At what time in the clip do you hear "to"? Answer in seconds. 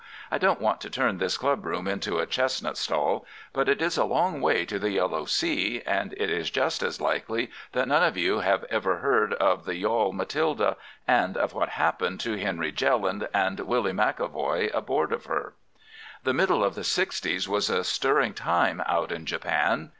0.81-0.89, 4.65-4.79, 12.21-12.35